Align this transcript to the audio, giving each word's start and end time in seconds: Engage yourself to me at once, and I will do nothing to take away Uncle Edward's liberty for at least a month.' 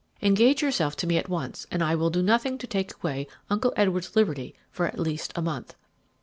Engage 0.23 0.63
yourself 0.63 0.95
to 0.95 1.05
me 1.05 1.17
at 1.19 1.29
once, 1.29 1.67
and 1.69 1.83
I 1.83 1.93
will 1.93 2.09
do 2.09 2.23
nothing 2.23 2.57
to 2.57 2.65
take 2.65 2.95
away 2.95 3.27
Uncle 3.51 3.71
Edward's 3.77 4.15
liberty 4.15 4.55
for 4.71 4.87
at 4.87 4.97
least 4.97 5.31
a 5.35 5.43
month.' 5.43 5.75